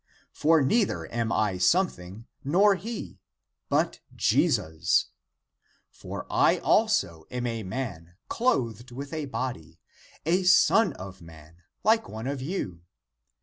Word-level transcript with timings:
For 0.33 0.63
neither 0.63 1.05
am 1.13 1.31
I 1.31 1.59
something, 1.59 2.25
nor 2.43 2.73
he, 2.73 3.19
but 3.69 3.99
Jesus. 4.15 5.11
For 5.91 6.25
I 6.27 6.57
also 6.57 7.27
am 7.29 7.45
a 7.45 7.61
man, 7.61 8.15
clothed 8.27 8.89
with 8.91 9.13
a 9.13 9.25
body, 9.25 9.79
a 10.25 10.41
son 10.41 10.93
of 10.93 11.21
man, 11.21 11.57
like 11.83 12.09
one 12.09 12.25
of 12.25 12.41
you. 12.41 12.81